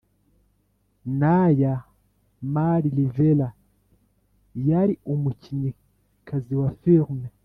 [1.19, 1.73] Naya
[2.53, 3.47] Mari Rivera
[4.69, 7.27] yari umukinnyikazi wa filime